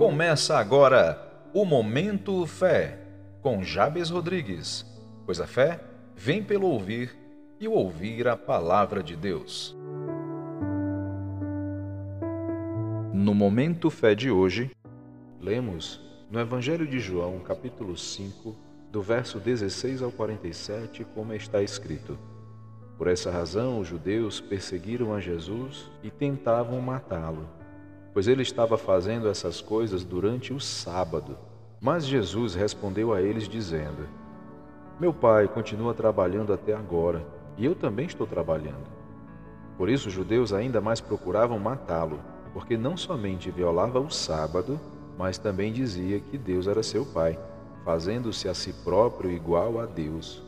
Começa 0.00 0.56
agora 0.56 1.30
o 1.52 1.62
Momento 1.62 2.46
Fé, 2.46 2.98
com 3.42 3.62
Jabes 3.62 4.08
Rodrigues, 4.08 4.82
pois 5.26 5.38
a 5.42 5.46
fé 5.46 5.78
vem 6.16 6.42
pelo 6.42 6.68
ouvir 6.68 7.14
e 7.60 7.68
ouvir 7.68 8.26
a 8.26 8.34
palavra 8.34 9.02
de 9.02 9.14
Deus. 9.14 9.76
No 13.12 13.34
Momento 13.34 13.90
Fé 13.90 14.14
de 14.14 14.30
hoje, 14.30 14.70
lemos 15.38 16.00
no 16.30 16.40
Evangelho 16.40 16.86
de 16.86 16.98
João, 16.98 17.38
capítulo 17.40 17.94
5, 17.94 18.56
do 18.90 19.02
verso 19.02 19.38
16 19.38 20.00
ao 20.00 20.10
47, 20.10 21.04
como 21.14 21.34
está 21.34 21.60
escrito. 21.60 22.18
Por 22.96 23.06
essa 23.06 23.30
razão, 23.30 23.78
os 23.78 23.88
judeus 23.88 24.40
perseguiram 24.40 25.12
a 25.12 25.20
Jesus 25.20 25.90
e 26.02 26.10
tentavam 26.10 26.80
matá-lo 26.80 27.59
pois 28.12 28.26
ele 28.26 28.42
estava 28.42 28.76
fazendo 28.76 29.28
essas 29.28 29.60
coisas 29.60 30.04
durante 30.04 30.52
o 30.52 30.60
sábado. 30.60 31.38
Mas 31.80 32.04
Jesus 32.04 32.54
respondeu 32.54 33.12
a 33.12 33.22
eles, 33.22 33.48
dizendo: 33.48 34.06
Meu 34.98 35.12
pai 35.12 35.48
continua 35.48 35.94
trabalhando 35.94 36.52
até 36.52 36.74
agora, 36.74 37.24
e 37.56 37.64
eu 37.64 37.74
também 37.74 38.06
estou 38.06 38.26
trabalhando. 38.26 39.00
Por 39.78 39.88
isso, 39.88 40.08
os 40.08 40.14
judeus 40.14 40.52
ainda 40.52 40.80
mais 40.80 41.00
procuravam 41.00 41.58
matá-lo, 41.58 42.20
porque 42.52 42.76
não 42.76 42.96
somente 42.96 43.50
violava 43.50 43.98
o 43.98 44.10
sábado, 44.10 44.78
mas 45.16 45.38
também 45.38 45.72
dizia 45.72 46.20
que 46.20 46.36
Deus 46.36 46.66
era 46.66 46.82
seu 46.82 47.06
pai, 47.06 47.38
fazendo-se 47.84 48.48
a 48.48 48.54
si 48.54 48.72
próprio 48.84 49.30
igual 49.30 49.80
a 49.80 49.86
Deus. 49.86 50.42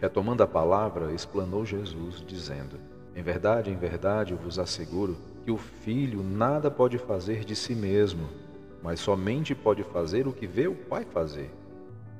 Retomando 0.00 0.42
a 0.42 0.46
palavra, 0.46 1.12
explanou 1.12 1.64
Jesus, 1.64 2.24
dizendo: 2.26 2.80
Em 3.14 3.22
verdade, 3.22 3.70
em 3.70 3.76
verdade, 3.76 4.32
eu 4.32 4.38
vos 4.38 4.58
asseguro 4.58 5.16
que 5.50 5.52
o 5.52 5.58
filho 5.58 6.22
nada 6.22 6.70
pode 6.70 6.96
fazer 6.96 7.44
de 7.44 7.56
si 7.56 7.74
mesmo, 7.74 8.28
mas 8.80 9.00
somente 9.00 9.52
pode 9.52 9.82
fazer 9.82 10.28
o 10.28 10.32
que 10.32 10.46
vê 10.46 10.68
o 10.68 10.76
pai 10.76 11.04
fazer. 11.04 11.50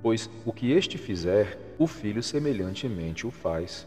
Pois 0.02 0.28
o 0.44 0.52
que 0.52 0.72
este 0.72 0.98
fizer, 0.98 1.76
o 1.78 1.86
filho 1.86 2.24
semelhantemente 2.24 3.28
o 3.28 3.30
faz. 3.30 3.86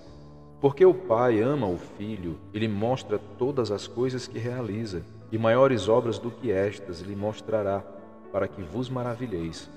Porque 0.61 0.85
o 0.85 0.93
pai 0.93 1.41
ama 1.41 1.67
o 1.67 1.77
filho 1.77 2.39
e 2.53 2.59
lhe 2.59 2.69
mostra 2.69 3.19
todas 3.37 3.69
as 3.69 3.85
coisas 3.85 4.27
que 4.27 4.39
realiza, 4.39 5.03
e 5.29 5.37
maiores 5.37 5.89
obras 5.89 6.17
do 6.17 6.31
que 6.31 6.49
estas 6.49 7.01
lhe 7.01 7.13
mostrará, 7.15 7.83
para 8.31 8.47
que 8.47 8.61
vos 8.61 8.89
maravilheis. 8.89 9.69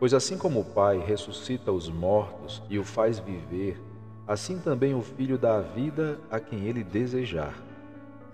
Pois 0.00 0.12
assim 0.12 0.36
como 0.36 0.58
o 0.58 0.64
pai 0.64 0.98
ressuscita 0.98 1.70
os 1.70 1.88
mortos 1.88 2.60
e 2.68 2.76
o 2.76 2.82
faz 2.82 3.20
viver, 3.20 3.80
assim 4.26 4.58
também 4.58 4.96
o 4.96 5.00
filho 5.00 5.38
dá 5.38 5.58
a 5.58 5.60
vida 5.60 6.18
a 6.28 6.40
quem 6.40 6.66
ele 6.66 6.82
desejar. 6.82 7.70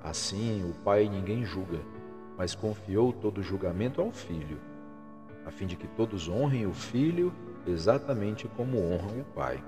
Assim, 0.03 0.63
o 0.69 0.73
Pai 0.85 1.09
ninguém 1.09 1.45
julga, 1.45 1.81
mas 2.37 2.55
confiou 2.55 3.13
todo 3.13 3.39
o 3.39 3.43
julgamento 3.43 4.01
ao 4.01 4.13
Filho, 4.13 4.59
a 5.45 5.51
fim 5.51 5.67
de 5.67 5.77
que 5.77 5.89
todos 5.89 6.29
honrem 6.29 6.67
o 6.67 6.73
Filho 6.73 7.33
exatamente 7.67 8.47
como 8.49 8.79
honram 8.79 9.21
o 9.21 9.25
Pai. 9.35 9.63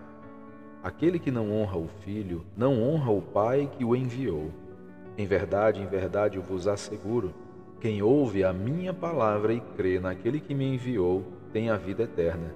Aquele 0.83 1.19
que 1.19 1.31
não 1.31 1.53
honra 1.53 1.77
o 1.77 1.89
Filho, 1.89 2.45
não 2.57 2.83
honra 2.83 3.11
o 3.11 3.21
Pai 3.21 3.71
que 3.77 3.85
o 3.85 3.95
enviou. 3.95 4.51
Em 5.19 5.27
verdade, 5.27 5.83
em 5.83 5.87
verdade 5.87 6.37
eu 6.37 6.43
vos 6.43 6.67
asseguro: 6.67 7.35
quem 7.81 8.03
ouve 8.03 8.45
a 8.45 8.53
minha 8.53 8.95
palavra 8.95 9.53
e 9.53 9.61
crê 9.77 9.99
naquele 9.99 10.41
que 10.41 10.55
me 10.55 10.75
enviou, 10.75 11.25
tem 11.53 11.71
a 11.71 11.77
vida 11.77 12.05
eterna. 12.05 12.55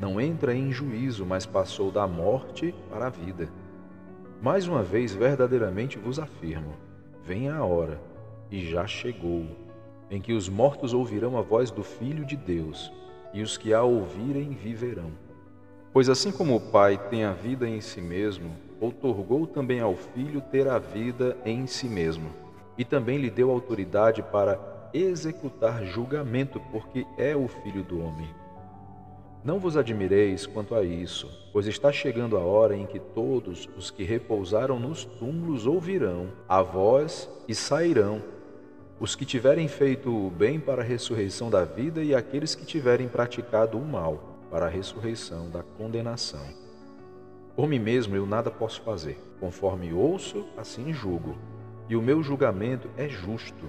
Não 0.00 0.20
entra 0.20 0.54
em 0.54 0.72
juízo, 0.72 1.24
mas 1.24 1.46
passou 1.46 1.92
da 1.92 2.06
morte 2.06 2.74
para 2.90 3.06
a 3.06 3.10
vida. 3.10 3.48
Mais 4.40 4.66
uma 4.66 4.82
vez, 4.82 5.12
verdadeiramente 5.14 5.98
vos 5.98 6.18
afirmo: 6.18 6.74
Venha 7.24 7.54
a 7.54 7.64
hora, 7.64 8.00
e 8.50 8.68
já 8.68 8.86
chegou, 8.86 9.46
em 10.10 10.20
que 10.20 10.32
os 10.32 10.48
mortos 10.48 10.92
ouvirão 10.92 11.38
a 11.38 11.40
voz 11.40 11.70
do 11.70 11.84
Filho 11.84 12.24
de 12.24 12.36
Deus, 12.36 12.92
e 13.32 13.42
os 13.42 13.56
que 13.56 13.72
a 13.72 13.82
ouvirem 13.82 14.50
viverão. 14.50 15.10
Pois 15.92 16.08
assim 16.08 16.32
como 16.32 16.56
o 16.56 16.60
Pai 16.60 16.98
tem 17.08 17.24
a 17.24 17.32
vida 17.32 17.68
em 17.68 17.80
si 17.80 18.00
mesmo, 18.00 18.50
outorgou 18.80 19.46
também 19.46 19.78
ao 19.78 19.94
Filho 19.94 20.40
ter 20.40 20.66
a 20.66 20.78
vida 20.78 21.36
em 21.44 21.66
si 21.66 21.86
mesmo, 21.86 22.28
e 22.76 22.84
também 22.84 23.18
lhe 23.18 23.30
deu 23.30 23.50
autoridade 23.50 24.22
para 24.22 24.58
executar 24.92 25.84
julgamento, 25.84 26.60
porque 26.72 27.06
é 27.16 27.36
o 27.36 27.46
Filho 27.46 27.84
do 27.84 28.02
homem. 28.02 28.41
Não 29.44 29.58
vos 29.58 29.76
admireis 29.76 30.46
quanto 30.46 30.72
a 30.72 30.84
isso, 30.84 31.28
pois 31.52 31.66
está 31.66 31.90
chegando 31.90 32.36
a 32.36 32.40
hora 32.40 32.76
em 32.76 32.86
que 32.86 33.00
todos 33.00 33.68
os 33.76 33.90
que 33.90 34.04
repousaram 34.04 34.78
nos 34.78 35.04
túmulos 35.04 35.66
ouvirão 35.66 36.28
a 36.48 36.62
voz 36.62 37.28
e 37.48 37.54
sairão, 37.54 38.22
os 39.00 39.16
que 39.16 39.24
tiverem 39.24 39.66
feito 39.66 40.14
o 40.14 40.30
bem 40.30 40.60
para 40.60 40.82
a 40.82 40.84
ressurreição 40.84 41.50
da 41.50 41.64
vida 41.64 42.04
e 42.04 42.14
aqueles 42.14 42.54
que 42.54 42.64
tiverem 42.64 43.08
praticado 43.08 43.76
o 43.76 43.84
mal 43.84 44.38
para 44.48 44.66
a 44.66 44.68
ressurreição 44.68 45.50
da 45.50 45.64
condenação. 45.76 46.46
Por 47.56 47.66
mim 47.66 47.80
mesmo 47.80 48.14
eu 48.14 48.24
nada 48.24 48.48
posso 48.48 48.80
fazer, 48.82 49.18
conforme 49.40 49.92
ouço, 49.92 50.46
assim 50.56 50.92
julgo, 50.92 51.36
e 51.88 51.96
o 51.96 52.02
meu 52.02 52.22
julgamento 52.22 52.88
é 52.96 53.08
justo, 53.08 53.66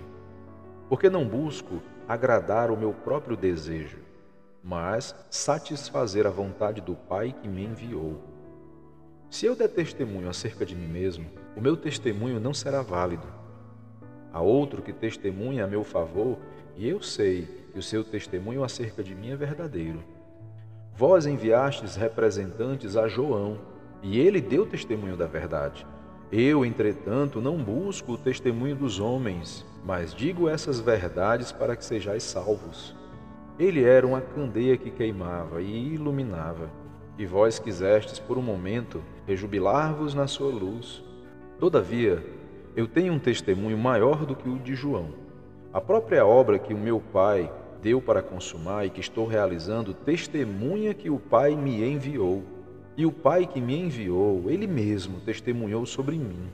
porque 0.88 1.09
não 1.09 1.25
busco 1.25 1.81
agradar 2.07 2.69
o 2.69 2.78
meu 2.78 2.94
próprio 2.94 3.35
desejo 3.35 4.12
mas 4.63 5.13
satisfazer 5.29 6.25
a 6.25 6.29
vontade 6.29 6.79
do 6.79 6.96
Pai 6.96 7.35
que 7.41 7.47
me 7.47 7.66
enviou. 7.66 8.22
Se 9.29 9.46
eu 9.46 9.56
der 9.56 9.68
testemunho 9.68 10.29
acerca 10.29 10.66
de 10.66 10.75
mim 10.75 10.88
mesmo, 10.88 11.25
o 11.56 11.62
meu 11.62 11.75
testemunho 11.75 12.40
não 12.40 12.53
será 12.53 12.81
válido. 12.81 13.28
Há 14.31 14.41
outro 14.41 14.81
que 14.81 14.94
testemunha 14.94 15.66
a 15.66 15.68
meu 15.68 15.84
favor, 15.84 16.38
e 16.78 16.88
eu 16.88 17.02
sei 17.02 17.47
que 17.72 17.79
o 17.79 17.84
seu 17.84 18.03
testemunho 18.03 18.63
acerca 18.63 19.03
de 19.03 19.13
mim 19.13 19.31
é 19.31 19.35
verdadeiro. 19.35 20.03
Vós 20.96 21.25
enviastes 21.25 21.96
representantes 21.96 22.96
a 22.96 23.07
João, 23.07 23.59
e 24.02 24.19
ele 24.19 24.40
deu 24.40 24.66
testemunho 24.66 25.18
da 25.18 25.25
verdade. 25.25 25.85
Eu, 26.31 26.66
entretanto, 26.66 27.41
não 27.41 27.57
busco 27.57 28.13
o 28.13 28.18
testemunho 28.18 28.75
dos 28.75 29.00
homens, 29.00 29.66
mas 29.84 30.13
digo 30.13 30.47
essas 30.47 30.79
verdades 30.79 31.52
para 31.52 31.75
que 31.75 31.84
sejais 31.85 32.23
salvos. 32.23 32.96
Ele 33.59 33.84
era 33.84 34.06
uma 34.06 34.19
candeia 34.19 34.75
que 34.75 34.90
queimava 34.90 35.62
e 35.62 35.94
iluminava, 35.94 36.72
e 37.19 37.25
vós 37.25 37.59
quisestes 37.59 38.18
por 38.18 38.36
um 38.38 38.41
momento 38.41 39.03
rejubilar-vos 39.28 40.16
na 40.16 40.25
sua 40.25 40.52
luz. 40.52 41.03
Todavia, 41.59 42.24
eu 42.75 42.88
tenho 42.88 43.14
um 43.14 43.19
testemunho 43.19 43.78
maior 43.78 44.25
do 44.25 44.36
que 44.36 44.50
o 44.50 44.58
de 44.58 44.74
João. 44.74 45.09
A 45.72 45.80
própria 45.80 46.25
obra 46.25 46.58
que 46.58 46.74
o 46.74 46.78
meu 46.78 47.00
Pai 47.00 47.52
deu 47.80 48.02
para 48.02 48.24
consumar 48.24 48.88
e 48.88 48.90
que 48.90 49.02
estou 49.02 49.28
realizando 49.28 49.94
testemunha 49.94 50.94
que 50.94 51.12
o 51.12 51.20
Pai 51.20 51.56
me 51.56 51.84
enviou. 51.84 52.44
E 52.97 53.06
o 53.06 53.12
Pai 53.12 53.46
que 53.46 53.62
me 53.62 53.78
enviou, 53.78 54.50
ele 54.50 54.66
mesmo 54.66 55.20
testemunhou 55.20 55.85
sobre 55.85 56.18
mim. 56.18 56.50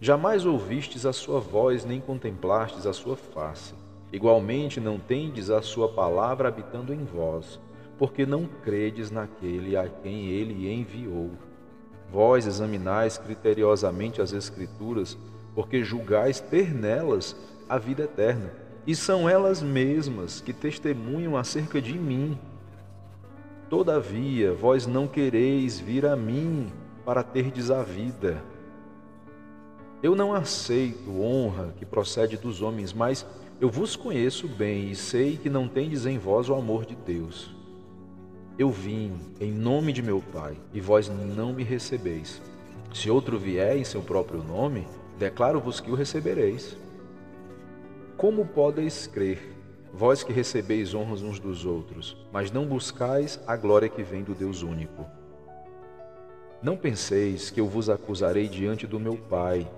Jamais 0.00 0.44
ouvistes 0.44 1.06
a 1.06 1.12
sua 1.12 1.38
voz, 1.38 1.84
nem 1.84 2.00
contemplastes 2.00 2.84
a 2.84 2.92
sua 2.92 3.16
face. 3.16 3.74
Igualmente 4.12 4.78
não 4.78 4.98
tendes 4.98 5.48
a 5.48 5.62
sua 5.62 5.88
palavra 5.88 6.48
habitando 6.48 6.92
em 6.92 7.02
vós, 7.02 7.58
porque 7.98 8.26
não 8.26 8.46
credes 8.62 9.10
naquele 9.10 9.74
a 9.74 9.88
quem 9.88 10.26
ele 10.26 10.70
enviou. 10.70 11.30
Vós 12.10 12.46
examinais 12.46 13.16
criteriosamente 13.16 14.20
as 14.20 14.32
Escrituras, 14.34 15.16
porque 15.54 15.82
julgais 15.82 16.40
ter 16.40 16.74
nelas 16.74 17.34
a 17.66 17.78
vida 17.78 18.02
eterna, 18.02 18.52
e 18.86 18.94
são 18.94 19.26
elas 19.26 19.62
mesmas 19.62 20.42
que 20.42 20.52
testemunham 20.52 21.36
acerca 21.36 21.80
de 21.80 21.98
mim. 21.98 22.38
Todavia, 23.70 24.52
vós 24.52 24.86
não 24.86 25.06
quereis 25.06 25.80
vir 25.80 26.04
a 26.04 26.14
mim 26.14 26.70
para 27.02 27.22
terdes 27.22 27.70
a 27.70 27.82
vida. 27.82 28.42
Eu 30.02 30.14
não 30.14 30.34
aceito 30.34 31.22
honra 31.22 31.72
que 31.78 31.86
procede 31.86 32.36
dos 32.36 32.60
homens, 32.60 32.92
mas 32.92 33.24
eu 33.62 33.70
vos 33.70 33.94
conheço 33.94 34.48
bem 34.48 34.90
e 34.90 34.96
sei 34.96 35.36
que 35.36 35.48
não 35.48 35.68
tendes 35.68 36.04
em 36.04 36.18
vós 36.18 36.48
o 36.48 36.54
amor 36.56 36.84
de 36.84 36.96
Deus. 36.96 37.54
Eu 38.58 38.72
vim 38.72 39.12
em 39.40 39.52
nome 39.52 39.92
de 39.92 40.02
meu 40.02 40.20
Pai, 40.32 40.56
e 40.74 40.80
vós 40.80 41.08
não 41.08 41.52
me 41.52 41.62
recebeis. 41.62 42.42
Se 42.92 43.08
outro 43.08 43.38
vier 43.38 43.76
em 43.76 43.84
seu 43.84 44.02
próprio 44.02 44.42
nome, 44.42 44.84
declaro-vos 45.16 45.78
que 45.78 45.92
o 45.92 45.94
recebereis. 45.94 46.76
Como 48.16 48.44
podeis 48.44 49.06
crer, 49.06 49.38
vós 49.94 50.24
que 50.24 50.32
recebeis 50.32 50.92
honras 50.92 51.22
uns 51.22 51.38
dos 51.38 51.64
outros, 51.64 52.16
mas 52.32 52.50
não 52.50 52.66
buscais 52.66 53.38
a 53.46 53.56
glória 53.56 53.88
que 53.88 54.02
vem 54.02 54.24
do 54.24 54.34
Deus 54.34 54.64
único? 54.64 55.06
Não 56.60 56.76
penseis 56.76 57.48
que 57.48 57.60
eu 57.60 57.68
vos 57.68 57.88
acusarei 57.88 58.48
diante 58.48 58.88
do 58.88 58.98
meu 58.98 59.16
Pai, 59.16 59.70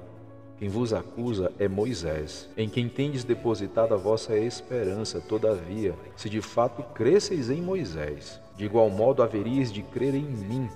quem 0.64 0.70
vos 0.70 0.94
acusa 0.94 1.52
é 1.58 1.68
Moisés, 1.68 2.48
em 2.56 2.70
quem 2.70 2.88
tendes 2.88 3.22
depositado 3.22 3.92
a 3.92 3.98
vossa 3.98 4.34
esperança. 4.34 5.20
Todavia, 5.20 5.94
se 6.16 6.30
de 6.30 6.40
fato 6.40 6.82
cresceis 6.94 7.50
em 7.50 7.60
Moisés, 7.60 8.40
de 8.56 8.64
igual 8.64 8.88
modo 8.88 9.22
haveríeis 9.22 9.70
de 9.70 9.82
crer 9.82 10.14
em 10.14 10.24
mim, 10.24 10.66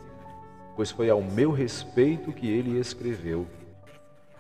pois 0.77 0.91
foi 0.91 1.09
ao 1.09 1.23
meu 1.23 1.53
respeito 1.53 2.35
que 2.35 2.47
ele 2.47 2.79
escreveu. 2.79 3.47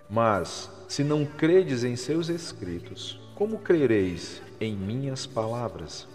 Mas, 0.06 0.70
se 0.86 1.02
não 1.02 1.24
credes 1.24 1.82
em 1.82 1.96
seus 1.96 2.28
escritos, 2.28 3.18
como 3.34 3.60
crereis 3.60 4.42
em 4.60 4.76
minhas 4.76 5.24
palavras? 5.26 6.06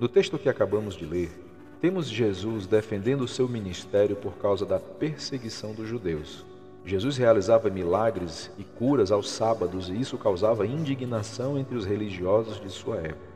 No 0.00 0.08
texto 0.08 0.40
que 0.40 0.48
acabamos 0.48 0.96
de 0.96 1.06
ler, 1.06 1.30
temos 1.80 2.08
Jesus 2.08 2.66
defendendo 2.66 3.20
o 3.20 3.28
seu 3.28 3.48
ministério 3.48 4.16
por 4.16 4.38
causa 4.38 4.66
da 4.66 4.80
perseguição 4.80 5.72
dos 5.72 5.88
judeus. 5.88 6.44
Jesus 6.86 7.16
realizava 7.16 7.68
milagres 7.68 8.48
e 8.56 8.62
curas 8.62 9.10
aos 9.10 9.28
sábados 9.28 9.88
e 9.88 10.00
isso 10.00 10.16
causava 10.16 10.64
indignação 10.64 11.58
entre 11.58 11.76
os 11.76 11.84
religiosos 11.84 12.60
de 12.60 12.70
sua 12.70 12.98
época. 12.98 13.34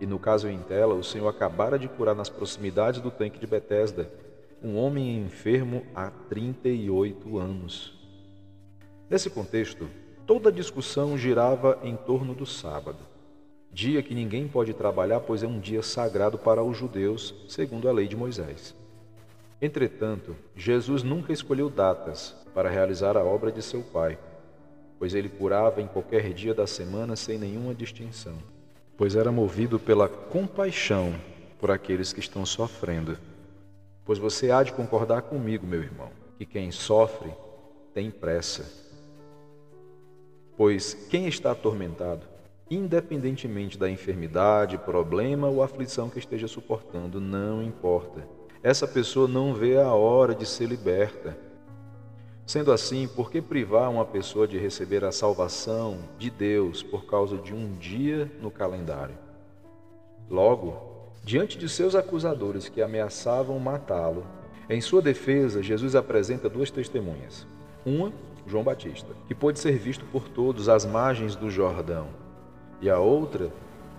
E 0.00 0.06
no 0.06 0.20
caso 0.20 0.48
em 0.48 0.60
tela, 0.60 0.94
o 0.94 1.02
Senhor 1.02 1.26
acabara 1.26 1.80
de 1.80 1.88
curar 1.88 2.14
nas 2.14 2.28
proximidades 2.28 3.00
do 3.00 3.10
tanque 3.10 3.40
de 3.40 3.46
Betesda 3.46 4.08
um 4.62 4.76
homem 4.76 5.18
enfermo 5.18 5.84
há 5.96 6.10
38 6.28 7.36
anos. 7.38 7.92
Nesse 9.10 9.28
contexto, 9.30 9.88
toda 10.24 10.50
a 10.50 10.52
discussão 10.52 11.18
girava 11.18 11.80
em 11.82 11.96
torno 11.96 12.34
do 12.36 12.46
sábado, 12.46 12.98
dia 13.72 14.00
que 14.00 14.14
ninguém 14.14 14.46
pode 14.46 14.72
trabalhar, 14.72 15.18
pois 15.18 15.42
é 15.42 15.46
um 15.46 15.58
dia 15.58 15.82
sagrado 15.82 16.38
para 16.38 16.62
os 16.62 16.76
judeus, 16.76 17.34
segundo 17.48 17.88
a 17.88 17.92
lei 17.92 18.06
de 18.06 18.16
Moisés. 18.16 18.76
Entretanto, 19.60 20.36
Jesus 20.54 21.02
nunca 21.02 21.32
escolheu 21.32 21.70
datas 21.70 22.34
para 22.54 22.68
realizar 22.68 23.16
a 23.16 23.24
obra 23.24 23.50
de 23.50 23.62
seu 23.62 23.82
Pai, 23.82 24.18
pois 24.98 25.14
ele 25.14 25.28
curava 25.28 25.80
em 25.80 25.86
qualquer 25.86 26.32
dia 26.32 26.52
da 26.54 26.66
semana 26.66 27.16
sem 27.16 27.38
nenhuma 27.38 27.74
distinção, 27.74 28.34
pois 28.96 29.16
era 29.16 29.32
movido 29.32 29.78
pela 29.78 30.08
compaixão 30.08 31.14
por 31.58 31.70
aqueles 31.70 32.12
que 32.12 32.20
estão 32.20 32.44
sofrendo. 32.44 33.18
Pois 34.04 34.18
você 34.18 34.50
há 34.50 34.62
de 34.62 34.72
concordar 34.72 35.22
comigo, 35.22 35.66
meu 35.66 35.82
irmão, 35.82 36.10
que 36.38 36.44
quem 36.44 36.70
sofre 36.70 37.32
tem 37.94 38.10
pressa. 38.10 38.70
Pois 40.56 40.94
quem 40.94 41.26
está 41.26 41.52
atormentado, 41.52 42.26
independentemente 42.70 43.78
da 43.78 43.88
enfermidade, 43.88 44.78
problema 44.78 45.48
ou 45.48 45.62
aflição 45.62 46.10
que 46.10 46.18
esteja 46.18 46.46
suportando, 46.46 47.20
não 47.20 47.62
importa. 47.62 48.36
Essa 48.66 48.88
pessoa 48.88 49.28
não 49.28 49.54
vê 49.54 49.78
a 49.78 49.92
hora 49.92 50.34
de 50.34 50.44
ser 50.44 50.66
liberta. 50.66 51.38
Sendo 52.44 52.72
assim, 52.72 53.06
por 53.06 53.30
que 53.30 53.40
privar 53.40 53.88
uma 53.90 54.04
pessoa 54.04 54.48
de 54.48 54.58
receber 54.58 55.04
a 55.04 55.12
salvação 55.12 55.98
de 56.18 56.30
Deus 56.30 56.82
por 56.82 57.06
causa 57.06 57.36
de 57.36 57.54
um 57.54 57.76
dia 57.76 58.28
no 58.40 58.50
calendário? 58.50 59.14
Logo, 60.28 60.96
Diante 61.26 61.58
de 61.58 61.68
seus 61.68 61.96
acusadores 61.96 62.68
que 62.68 62.80
ameaçavam 62.80 63.58
matá-lo, 63.58 64.24
em 64.70 64.80
sua 64.80 65.02
defesa, 65.02 65.60
Jesus 65.60 65.96
apresenta 65.96 66.48
duas 66.48 66.70
testemunhas. 66.70 67.44
Uma, 67.84 68.12
João 68.46 68.62
Batista, 68.62 69.08
que 69.26 69.34
pôde 69.34 69.58
ser 69.58 69.76
visto 69.76 70.04
por 70.04 70.28
todos 70.28 70.68
às 70.68 70.86
margens 70.86 71.34
do 71.34 71.50
Jordão, 71.50 72.06
e 72.80 72.88
a 72.88 73.00
outra, 73.00 73.50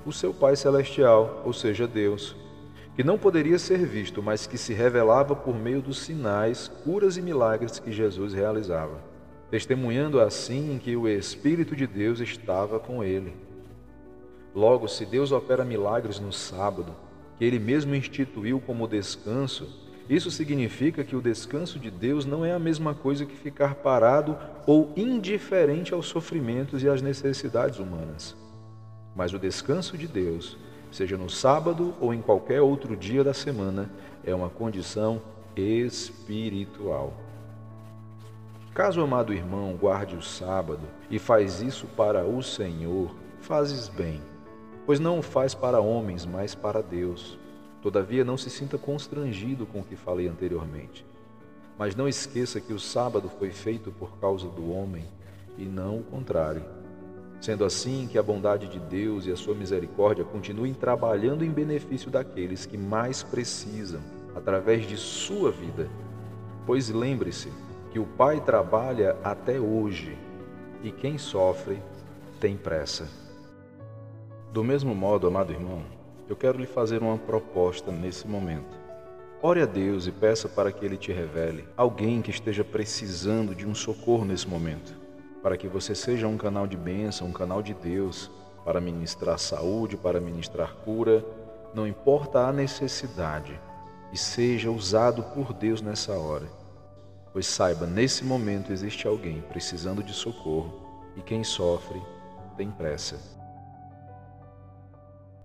o 0.05 0.13
seu 0.13 0.33
Pai 0.33 0.55
Celestial, 0.55 1.41
ou 1.43 1.51
seja, 1.51 1.85
Deus, 1.85 2.33
que 2.97 3.03
não 3.03 3.15
poderia 3.15 3.59
ser 3.59 3.85
visto, 3.85 4.23
mas 4.23 4.47
que 4.47 4.57
se 4.57 4.73
revelava 4.73 5.35
por 5.35 5.55
meio 5.55 5.83
dos 5.83 5.99
sinais, 5.99 6.67
curas 6.83 7.15
e 7.15 7.21
milagres 7.21 7.77
que 7.77 7.91
Jesus 7.91 8.33
realizava, 8.33 8.99
testemunhando 9.51 10.19
assim 10.19 10.79
que 10.83 10.97
o 10.97 11.07
Espírito 11.07 11.75
de 11.75 11.85
Deus 11.85 12.19
estava 12.19 12.79
com 12.79 13.03
ele. 13.03 13.35
Logo, 14.55 14.88
se 14.88 15.05
Deus 15.05 15.31
opera 15.31 15.63
milagres 15.63 16.19
no 16.19 16.33
sábado, 16.33 16.95
que 17.38 17.45
ele 17.45 17.59
mesmo 17.59 17.94
instituiu 17.94 18.59
como 18.59 18.88
descanso, 18.88 19.69
isso 20.09 20.31
significa 20.31 21.03
que 21.03 21.15
o 21.15 21.21
descanso 21.21 21.77
de 21.77 21.91
Deus 21.91 22.25
não 22.25 22.43
é 22.43 22.51
a 22.51 22.57
mesma 22.57 22.95
coisa 22.95 23.27
que 23.27 23.35
ficar 23.35 23.75
parado 23.75 24.35
ou 24.65 24.91
indiferente 24.97 25.93
aos 25.93 26.07
sofrimentos 26.07 26.81
e 26.81 26.89
às 26.89 27.03
necessidades 27.03 27.77
humanas. 27.77 28.35
Mas 29.15 29.33
o 29.33 29.38
descanso 29.38 29.95
de 29.95 30.07
Deus, 30.07 30.57
seja 30.92 31.18
no 31.18 31.30
sábado 31.30 31.94
ou 32.00 32.13
em 32.13 32.22
qualquer 32.22 32.62
outro 32.62 32.95
dia 32.95 33.24
da 33.24 33.34
semana, 33.34 33.89
é 34.24 34.34
uma 34.34 34.50
condição 34.50 35.22
espiritual. 35.56 37.13
Caso 38.74 39.01
o 39.01 39.04
amado 39.04 39.34
irmão 39.34 39.75
guarde 39.75 40.16
o 40.16 40.22
sábado 40.22 40.84
e 41.10 41.18
faz 41.18 41.62
isso 41.62 41.88
para 41.88 42.25
o 42.25 42.44
Senhor, 42.44 43.16
fazes 43.39 43.88
bem 43.89 44.22
pois 44.88 45.01
não 45.01 45.19
o 45.19 45.22
faz 45.22 45.54
para 45.54 45.81
homens, 45.81 46.25
mas 46.25 46.56
para 46.56 46.81
Deus. 46.81 47.38
Todavia, 47.81 48.24
não 48.24 48.38
se 48.38 48.50
sinta 48.50 48.78
constrangido 48.78 49.66
com 49.66 49.81
o 49.81 49.84
que 49.84 49.98
falei 49.98 50.30
anteriormente. 50.30 51.06
Mas 51.78 51.94
não 51.94 52.07
esqueça 52.07 52.62
que 52.62 52.72
o 52.72 52.80
sábado 52.80 53.30
foi 53.38 53.51
feito 53.51 53.92
por 53.92 54.18
causa 54.18 54.48
do 54.48 54.72
homem 54.72 55.04
e 55.57 55.66
não 55.66 56.00
o 56.00 56.04
contrário. 56.04 56.63
Sendo 57.39 57.63
assim, 57.63 58.07
que 58.12 58.18
a 58.18 58.24
bondade 58.24 58.68
de 58.68 58.80
Deus 58.80 59.25
e 59.25 59.31
a 59.31 59.36
sua 59.36 59.54
misericórdia 59.54 60.25
continuem 60.25 60.74
trabalhando 60.74 61.45
em 61.45 61.51
benefício 61.51 62.10
daqueles 62.10 62.66
que 62.66 62.78
mais 62.78 63.22
precisam, 63.24 64.01
através 64.36 64.88
de 64.88 64.98
sua 64.98 65.51
vida. 65.51 65.89
Pois 66.66 66.89
lembre-se 66.89 67.51
que 67.92 68.00
o 68.00 68.06
Pai 68.06 68.42
trabalha 68.42 69.16
até 69.24 69.60
hoje 69.60 70.18
e 70.84 70.92
quem 70.92 71.18
sofre 71.18 71.81
tem 72.39 72.57
pressa. 72.57 73.07
Do 74.51 74.63
mesmo 74.63 74.95
modo, 74.95 75.28
amado 75.28 75.54
irmão, 75.54 75.84
eu 76.28 76.36
quero 76.36 76.60
lhe 76.60 76.66
fazer 76.66 77.01
uma 77.01 77.18
proposta 77.18 77.92
nesse 77.92 78.28
momento. 78.28 78.78
Ore 79.42 79.62
a 79.62 79.66
Deus 79.66 80.07
e 80.07 80.12
peça 80.12 80.50
para 80.50 80.72
que 80.72 80.84
Ele 80.84 80.98
te 80.98 81.12
revele 81.12 81.66
alguém 81.78 82.22
que 82.22 82.31
esteja 82.31 82.63
precisando 82.63 83.54
de 83.54 83.68
um 83.68 83.75
socorro 83.75 84.25
nesse 84.25 84.48
momento, 84.48 84.98
para 85.42 85.57
que 85.57 85.68
você 85.68 85.94
seja 85.94 86.28
um 86.28 86.38
canal 86.38 86.68
de 86.68 86.78
bênção, 86.78 87.28
um 87.28 87.34
canal 87.34 87.62
de 87.62 87.74
Deus, 87.74 88.30
para 88.66 88.81
ministrar 88.81 89.39
saúde, 89.39 89.95
para 89.95 90.19
ministrar 90.19 90.74
cura, 90.84 91.24
não 91.74 91.88
importa 91.88 92.39
a 92.39 92.51
necessidade, 92.51 93.60
e 94.12 94.18
seja 94.18 94.72
usado 94.72 95.24
por 95.24 95.54
Deus 95.54 95.81
nessa 95.81 96.13
hora. 96.13 96.48
Pois 97.31 97.45
saiba, 97.45 97.86
nesse 97.86 98.25
momento 98.25 98.72
existe 98.72 99.07
alguém 99.07 99.42
precisando 99.42 100.04
de 100.04 100.13
socorro, 100.13 100.81
e 101.16 101.22
quem 101.22 101.44
sofre 101.44 102.01
tem 102.57 102.72
pressa. 102.72 103.18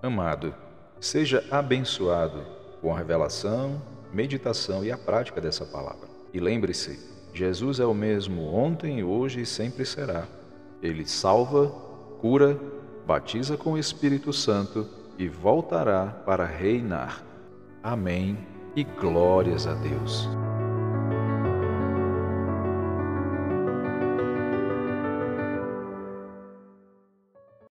Amado, 0.03 0.55
seja 0.99 1.45
abençoado 1.51 2.45
com 2.81 2.93
a 2.93 2.99
revelação, 2.99 3.81
meditação 4.13 4.85
e 4.85 4.91
a 4.91 4.99
prática 4.99 5.41
dessa 5.41 5.65
palavra. 5.65 6.09
E 6.33 6.41
lembre-se, 6.41 7.12
Jesus 7.33 7.81
é 7.81 7.87
o 7.87 7.95
mesmo 7.95 8.53
ontem, 8.55 9.03
hoje 9.03 9.41
e 9.41 9.47
sempre 9.47 9.85
será. 9.85 10.27
Ele 10.83 11.07
salva, 11.07 11.69
cura, 12.21 12.59
batiza 13.07 13.57
com 13.57 13.73
o 13.73 13.79
Espírito 13.79 14.33
Santo 14.33 14.87
e 15.19 15.29
voltará 15.29 16.07
para 16.07 16.45
reinar. 16.45 17.23
Amém 17.83 18.37
e 18.77 18.85
glórias 18.85 19.67
a 19.67 19.75
Deus. 19.75 20.29